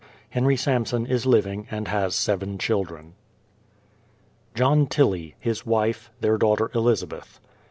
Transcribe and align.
Henry 0.31 0.57
Samson 0.57 1.05
is 1.05 1.27
living 1.27 1.67
and 1.69 1.87
has 1.87 2.15
seven 2.15 2.57
children. 2.57 3.13
JOHN 4.55 4.87
TILLIE; 4.87 5.35
his 5.39 5.63
wife; 5.63 6.09
their 6.21 6.39
daughter, 6.39 6.71
Elizabeth. 6.73 7.39